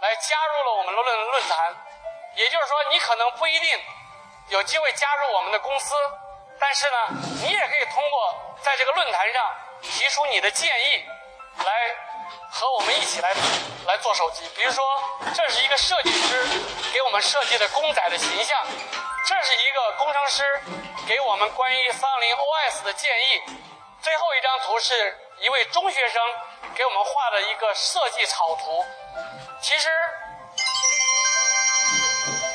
[0.00, 1.76] 来加入了我们论论坛。
[2.34, 3.80] 也就是说，你可能不一定
[4.48, 5.94] 有机会加入我们的公司，
[6.60, 6.96] 但是呢，
[7.42, 11.04] 你也可以通过在这个论坛上提出你的建议
[11.64, 11.72] 来。
[12.48, 13.32] 和我们一起来
[13.86, 14.82] 来做手机，比如说，
[15.34, 16.44] 这是一个设计师
[16.92, 18.66] 给我们设计的公仔的形象，
[19.26, 20.62] 这是一个工程师
[21.06, 23.42] 给我们关于三零 OS 的建议，
[24.00, 26.22] 最后一张图是一位中学生
[26.74, 28.84] 给我们画的一个设计草图。
[29.60, 29.88] 其实，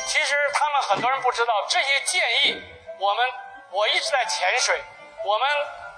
[0.07, 2.61] 其实他们很多人不知道这些建议，
[2.99, 3.25] 我们
[3.71, 4.81] 我一直在潜水，
[5.25, 5.47] 我们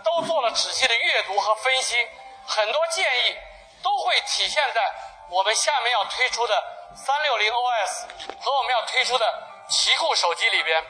[0.04, 2.08] 都做了仔细的阅读和分析，
[2.46, 3.38] 很多建议
[3.82, 4.82] 都会体现在
[5.30, 6.64] 我们下面要推出的
[6.96, 8.06] 三六零 OS
[8.40, 9.26] 和我们要推出的
[9.70, 10.84] 奇酷手机里边。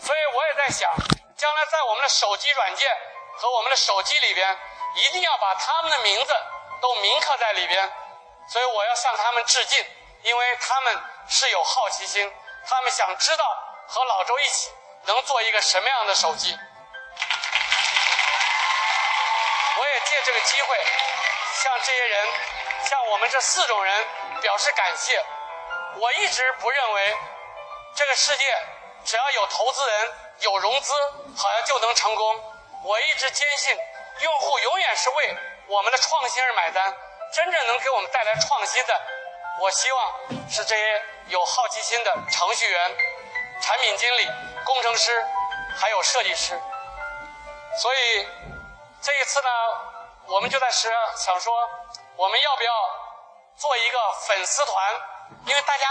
[0.00, 0.90] 所以我也在想，
[1.36, 2.90] 将来在我们的手机软件
[3.36, 4.58] 和我们的手机里边，
[4.94, 6.34] 一定要把他们的名字
[6.80, 7.92] 都铭刻在里边。
[8.48, 9.84] 所以我要向他们致敬，
[10.22, 12.32] 因为他们是有好奇心，
[12.66, 13.44] 他们想知道
[13.86, 14.70] 和老周一起
[15.04, 16.56] 能做一个什么样的手机。
[19.78, 20.84] 我也借这个机会
[21.62, 22.28] 向这些人，
[22.84, 24.06] 向我们这四种人
[24.40, 25.24] 表示感谢。
[25.94, 27.16] 我一直不认为
[27.94, 28.44] 这个世界
[29.04, 30.92] 只要有投资人、有融资，
[31.36, 32.51] 好像就能成功。
[32.84, 33.78] 我一直坚信，
[34.20, 35.36] 用户永远是为
[35.68, 36.96] 我们的创新而买单。
[37.32, 39.00] 真正能给我们带来创新的，
[39.60, 40.14] 我希望
[40.50, 42.96] 是这些有好奇心的程序员、
[43.60, 44.28] 产品经理、
[44.64, 45.24] 工程师，
[45.78, 46.60] 还有设计师。
[47.80, 48.28] 所以
[49.00, 49.48] 这一次呢，
[50.26, 51.54] 我们就在是想说，
[52.16, 52.72] 我们要不要
[53.56, 54.94] 做一个粉丝团？
[55.46, 55.86] 因为大家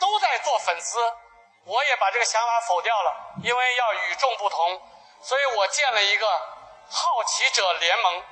[0.00, 0.98] 都在做粉丝，
[1.64, 4.80] 我也把这个想法否掉了，因为要与众不同。
[5.22, 6.26] 所以我建了一个
[6.90, 8.22] 好奇者联盟。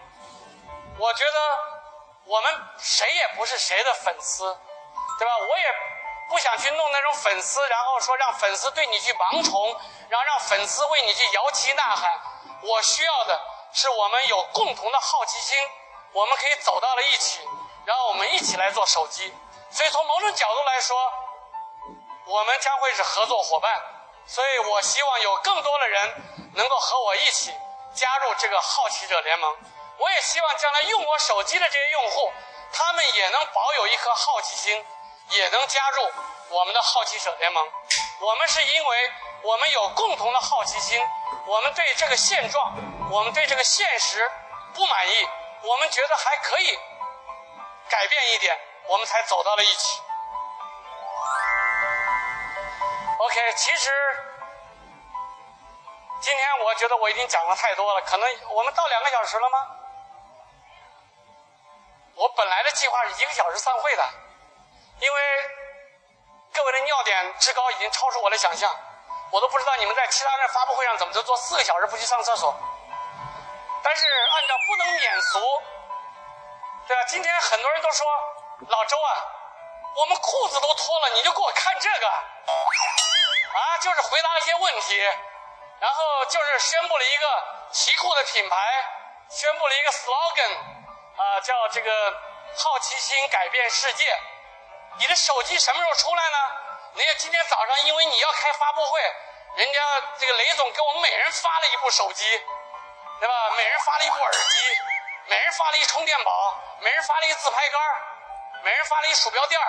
[0.99, 1.79] 我觉得。
[2.29, 4.45] 我们谁也不是谁的粉丝，
[5.19, 5.39] 对吧？
[5.39, 5.75] 我也
[6.29, 12.21] 不想去弄那种粉丝，然后说让粉丝对你去盲从，然后让粉丝为你去摇旗呐喊。
[12.61, 13.41] 我需要的
[13.73, 15.57] 是我们有共同的好奇心，
[16.13, 17.41] 我们可以走到了一起，
[17.87, 19.35] 然后我们一起来做手机。
[19.71, 21.13] 所以从某种角度来说，
[22.27, 23.83] 我们将会是合作伙伴。
[24.29, 26.15] 所以我希望有更多的人
[26.55, 27.51] 能够和我一起
[27.95, 29.57] 加入这个好奇者联盟。
[29.97, 32.33] 我也希望将来用我手机的这些用户，
[32.73, 34.87] 他们也能保有一颗好奇心，
[35.31, 36.13] 也能加入
[36.51, 37.67] 我们的好奇者联盟。
[38.21, 39.13] 我们是因为
[39.43, 41.01] 我们有共同的好奇心，
[41.47, 42.75] 我们对这个现状，
[43.11, 44.31] 我们对这个现实
[44.75, 45.29] 不满意，
[45.63, 46.79] 我们觉得还可以
[47.89, 50.01] 改变一点，我们才走到了一起。
[53.19, 53.91] OK，其实。
[56.21, 59.69] 今天我觉得我已经讲了太多了，可能我们到两个小时了吗？
[62.17, 64.05] 我本来的计划是一个小时散会的，
[65.01, 65.21] 因为
[66.53, 68.69] 各位的尿点之高已经超出我的想象，
[69.31, 72.53] 我都不知道你们在其他的发布会上怎么就坐四个小时不去上厕所。
[73.85, 75.39] 但是按照不能免俗，
[76.89, 77.05] 对吧？
[77.05, 78.07] 今天很多人都说
[78.67, 79.11] 老周啊，
[79.95, 85.11] 我们裤子都脱了，你就给我看这个啊，就是回答一些问题。
[85.81, 88.57] 然后就是宣布了一个奇酷的品牌，
[89.31, 90.57] 宣布了一个 slogan，
[91.17, 92.21] 啊，叫这个
[92.57, 94.19] 好奇心改变世界。
[94.99, 96.39] 你的手机什么时候出来呢？
[96.95, 99.01] 人家今天早上因为你要开发布会，
[99.55, 99.81] 人家
[100.19, 102.25] 这个雷总给我们每人发了一部手机，
[103.21, 103.51] 对吧？
[103.57, 104.79] 每人发了一部耳机，
[105.27, 107.81] 每人发了一充电宝，每人发了一自拍杆，
[108.63, 109.61] 每人发了一鼠标垫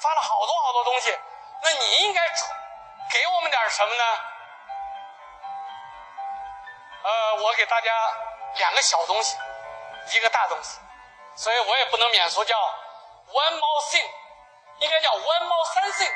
[0.00, 1.18] 发了好多好多东西。
[1.62, 2.46] 那你应该出
[3.10, 4.04] 给我们点什么呢？
[7.02, 7.90] 呃，我给大家
[8.56, 9.36] 两个小东西，
[10.12, 10.78] 一个大东西，
[11.34, 12.56] 所以我也不能免俗，叫
[13.32, 14.08] one more thing，
[14.78, 16.14] 应该叫 one more something。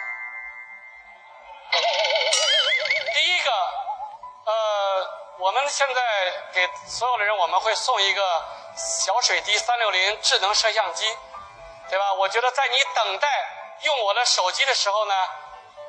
[3.15, 3.51] 第一个，
[4.45, 8.45] 呃，我们现在给所有的人，我们会送一个
[8.77, 11.07] 小水滴三六零智能摄像机，
[11.89, 12.13] 对吧？
[12.15, 13.29] 我觉得在你等待
[13.83, 15.15] 用我的手机的时候呢，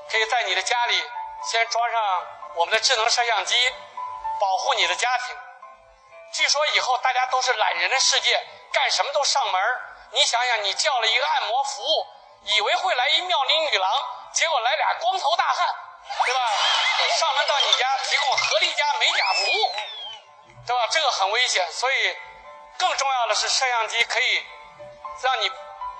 [0.09, 1.03] 可以在你的家里
[1.51, 3.55] 先装上我们的智能摄像机。
[4.39, 5.37] 保护你的家庭。
[6.33, 9.61] 据说以后大家都是懒人的世界，干什么都上门
[10.11, 12.07] 你想想，你叫了一个按摩服务，
[12.43, 13.89] 以为会来一妙龄女郎，
[14.33, 15.67] 结果来俩光头大汉，
[16.25, 16.39] 对吧？
[17.19, 19.75] 上门到你家提供合力家美甲服务，
[20.65, 20.87] 对吧？
[20.91, 21.71] 这个很危险。
[21.71, 22.17] 所以，
[22.77, 24.45] 更重要的是，摄像机可以
[25.21, 25.51] 让你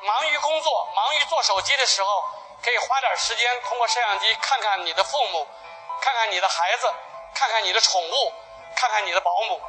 [0.02, 2.24] 忙于工作、忙于做手机的时候，
[2.64, 5.48] 可以花点时间通过摄像机看看你的父母，
[6.02, 6.94] 看看你的孩子。
[7.36, 8.32] 看看你的宠物，
[8.76, 9.60] 看看你的保姆，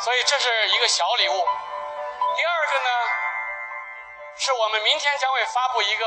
[0.00, 1.32] 所以这是一个小礼物。
[1.32, 2.90] 第二个呢，
[4.36, 6.04] 是我们明天将会发布一个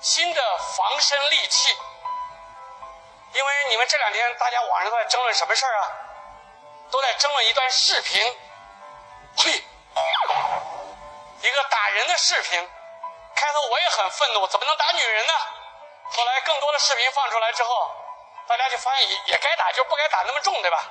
[0.00, 1.76] 新的防身利器。
[3.32, 5.92] 因为你们这两天大家网上都在争论什么事儿啊？
[6.90, 8.38] 都在争论一段视频，
[9.36, 9.64] 嘿，
[11.40, 12.70] 一个打人的视频。
[13.36, 15.32] 开头我也很愤怒，怎么能打女人呢？
[16.10, 17.96] 后来更多的视频放出来之后。
[18.48, 20.84] 大家就发现也也该打，就不该打那么重，对吧？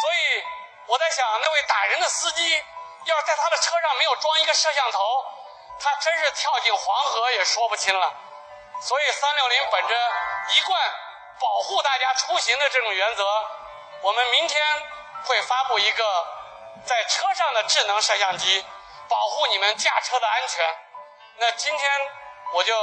[0.00, 0.44] 所以
[0.86, 2.64] 我在想，那位打人的司机，
[3.04, 5.24] 要是在他的车上没有装一个摄像头，
[5.78, 8.12] 他真是跳进黄河也说不清了。
[8.80, 9.94] 所以三六零本着
[10.56, 10.80] 一贯
[11.38, 13.24] 保护大家出行的这种原则，
[14.00, 14.60] 我们明天
[15.24, 16.26] 会发布一个
[16.86, 18.64] 在车上的智能摄像机，
[19.08, 20.64] 保护你们驾车的安全。
[21.36, 21.90] 那今天
[22.54, 22.74] 我就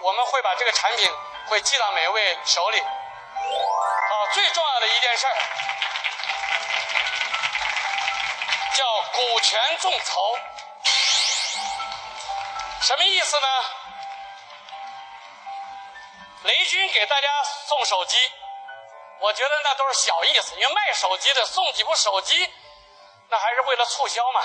[0.00, 1.12] 我们会把这个产品
[1.48, 2.80] 会寄到每一位手里。
[2.80, 5.34] 好，最重要的一件事儿
[8.74, 10.38] 叫股权众筹，
[12.82, 13.46] 什么意思呢？
[16.44, 18.16] 雷军给大家送手机，
[19.20, 22.52] 我觉得那都是小意思，因为卖手机的送几部手机，
[23.30, 24.42] 那还是为了促销嘛。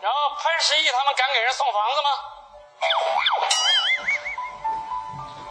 [0.00, 2.10] 然后潘石屹他们敢给人送房子吗？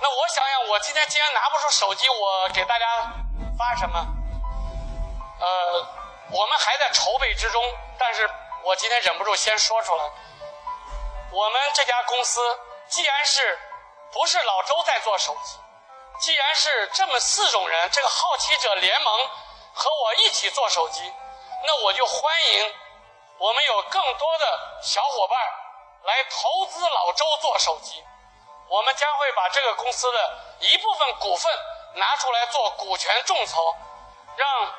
[0.02, 2.86] 那我想想，我今天既然拿不出手机，我给大家
[3.58, 4.06] 发什么？
[5.40, 5.88] 呃，
[6.30, 7.64] 我们还在筹备之中，
[7.98, 8.30] 但是
[8.64, 10.04] 我今天忍不住先说出来。
[11.32, 12.42] 我们这家公司
[12.90, 13.58] 既然是
[14.14, 15.58] 不是老周在做手机，
[16.20, 19.28] 既然是这么四种人，这个好奇者联盟
[19.74, 21.02] 和我一起做手机，
[21.66, 22.76] 那我就欢迎
[23.40, 25.40] 我们有更多的小伙伴
[26.04, 28.04] 来投资老周做手机。
[28.70, 31.52] 我们将会把这个公司的一部分股份
[31.96, 33.76] 拿出来做股权众筹，
[34.38, 34.74] 让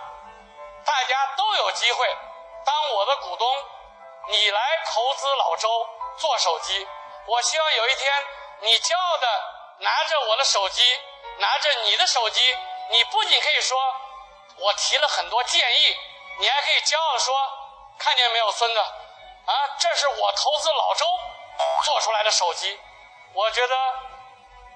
[0.85, 2.17] 大家都有机会
[2.65, 3.47] 当我的股东，
[4.29, 6.89] 你来投资老周做手机。
[7.27, 8.27] 我希望有一天
[8.65, 9.29] 你骄傲的
[9.81, 10.83] 拿着我的手机，
[11.39, 12.41] 拿着你的手机，
[12.91, 13.79] 你不仅可以说
[14.57, 15.97] 我提了很多建议，
[16.39, 17.35] 你还可以骄傲说，
[17.99, 21.07] 看见没有，孙子，啊，这是我投资老周
[21.85, 22.81] 做出来的手机。
[23.35, 23.77] 我觉得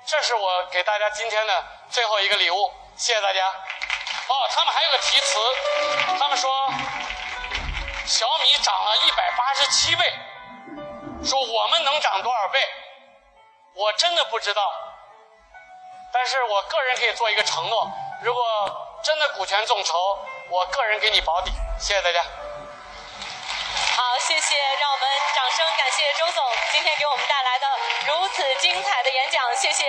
[0.04, 3.48] 这是我给大家今天的最后一个礼物，谢谢大家。
[3.48, 5.38] 哦，他们还有个题词，
[6.18, 6.50] 他们说
[8.04, 10.12] 小米涨了一百八十七倍，
[11.24, 12.60] 说我们能涨多少倍？
[13.78, 14.60] 我真的不知道，
[16.12, 17.88] 但是我个人可以做一个承诺，
[18.22, 18.42] 如果
[19.04, 20.18] 真的股权众筹，
[20.50, 21.52] 我个人给你保底。
[21.78, 22.20] 谢谢大家。
[22.20, 27.66] 好，谢谢，让我们掌声感谢周总今天给我们带来的
[28.08, 29.84] 如此精彩的演讲，谢谢。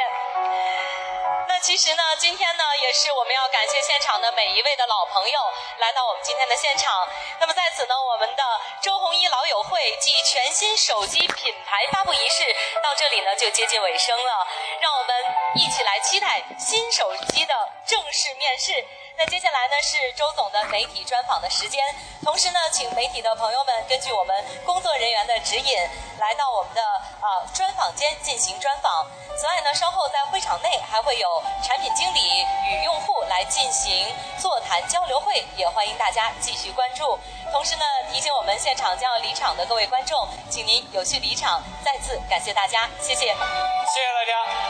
[1.61, 5.39] 其实呢，今天呢，也是我们要感谢现场的每一位的老朋友
[5.77, 7.07] 来到我们今天的现场。
[7.39, 8.43] 那么在此呢，我们的
[8.81, 12.43] 周鸿祎老友会暨全新手机品牌发布仪式
[12.81, 14.47] 到这里呢就接近尾声了，
[14.79, 15.15] 让我们
[15.55, 17.53] 一起来期待新手机的
[17.85, 18.73] 正式面世。
[19.19, 21.83] 那接下来呢是周总的媒体专访的时间，
[22.23, 24.33] 同时呢，请媒体的朋友们根据我们
[24.65, 25.77] 工作人员的指引，
[26.19, 26.81] 来到我们的
[27.19, 29.05] 啊专访间进行专访。
[29.37, 32.21] 此外呢，稍后在会场内还会有产品经理
[32.69, 34.07] 与用户来进行
[34.39, 37.19] 座谈交流会，也欢迎大家继续关注。
[37.51, 41.61] 同时呢，提醒我们现场将要离场的各位观众，请您有序离场。
[41.83, 43.25] 再次感谢大家，谢谢。
[43.25, 44.68] 谢谢大家。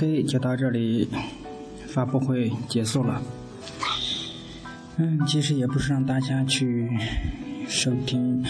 [0.00, 1.06] OK，就到这里，
[1.86, 3.20] 发布会结束了。
[4.96, 6.88] 嗯，其实也不是让大家去
[7.68, 8.42] 收听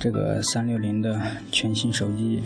[0.00, 1.22] 这个三六零的
[1.52, 2.42] 全新手机。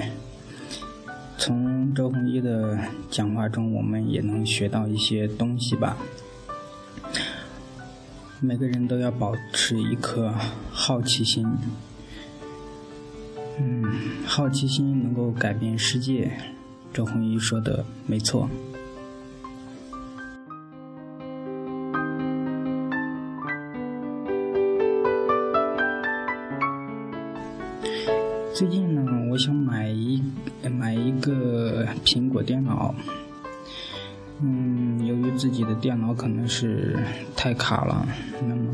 [1.39, 2.79] 从周鸿祎的
[3.11, 5.97] 讲话中，我们也能学到一些东西吧。
[8.41, 10.35] 每个人都要保持一颗
[10.71, 11.47] 好奇心。
[13.59, 13.85] 嗯，
[14.27, 16.31] 好奇心能够改变世界。
[16.95, 18.49] 周鸿祎说的没错。
[28.55, 30.23] 最近呢，我想买一
[30.71, 32.95] 买一个苹果电脑。
[34.41, 36.97] 嗯，由于自己的电脑可能是
[37.35, 38.07] 太卡了，
[38.47, 38.73] 那么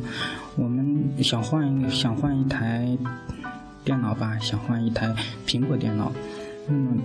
[0.57, 2.87] 我们想换一想换一台
[3.83, 5.15] 电脑吧，想换一台
[5.47, 6.13] 苹果电脑。
[6.69, 7.01] 那么。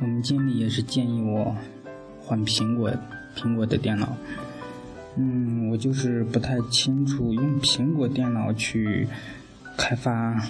[0.00, 1.56] 我们经理也是建议我
[2.20, 2.92] 换苹果
[3.36, 4.16] 苹果的电脑，
[5.16, 9.06] 嗯，我就是不太清楚用苹果电脑去
[9.76, 10.42] 开发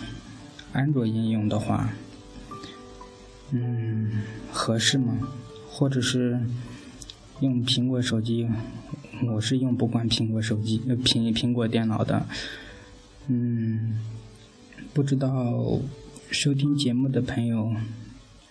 [0.73, 1.91] 安卓应用的话，
[3.51, 5.19] 嗯，合适吗？
[5.69, 6.41] 或者是
[7.41, 8.49] 用苹果手机，
[9.27, 12.27] 我是用不惯苹果手机呃苹苹果电脑的，
[13.29, 14.01] 嗯，
[14.95, 15.79] 不知道
[16.31, 17.75] 收听节目的朋友。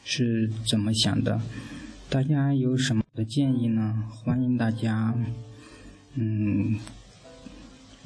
[0.03, 1.41] 是怎么想的？
[2.09, 4.03] 大家有什么的建议呢？
[4.09, 5.13] 欢迎大家，
[6.15, 6.77] 嗯，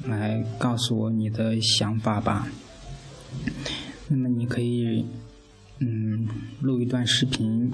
[0.04, 2.46] 来告诉我你的想法吧。
[4.08, 5.04] 那么你可以，
[5.80, 6.28] 嗯，
[6.60, 7.72] 录一段视频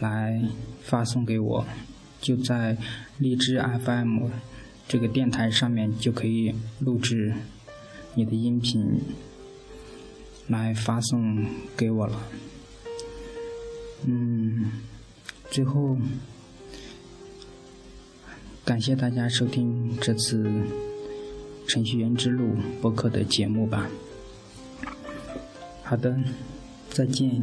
[0.00, 0.42] 来
[0.82, 1.64] 发送给我，
[2.20, 2.76] 就在
[3.18, 4.28] 荔枝 FM
[4.88, 7.34] 这个电台上面就可以录制
[8.14, 9.00] 你的音频
[10.48, 12.20] 来发送给我了。
[14.08, 14.70] 嗯，
[15.50, 15.98] 最后
[18.64, 20.48] 感谢大家收听这次
[21.66, 23.88] 程序员之路播客的节目吧。
[25.82, 26.16] 好的，
[26.90, 27.42] 再见。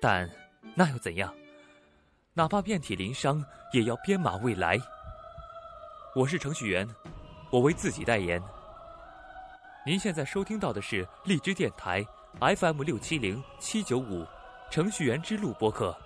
[0.00, 0.28] 但
[0.74, 1.32] 那又怎样？
[2.34, 4.78] 哪怕遍体鳞伤，也要编码未来。
[6.14, 6.88] 我是程序员，
[7.50, 8.40] 我为自己代言。
[9.84, 12.06] 您现在收听到的是荔枝电台
[12.38, 14.24] FM 六七零七九五
[14.70, 15.96] 程序员之路播客。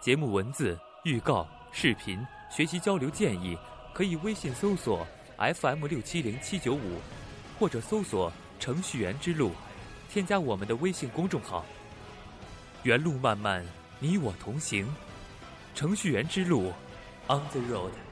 [0.00, 3.58] 节目文字、预告、视频、学习交流建议，
[3.92, 7.00] 可以微信搜索 FM 六七零七九五，
[7.58, 9.52] 或者搜索程序员之路，
[10.08, 11.64] 添加我们的微信公众号。
[12.84, 13.64] 原路漫漫，
[13.98, 14.86] 你我同行。
[15.74, 16.70] 程序员之路
[17.28, 18.03] ，On the road。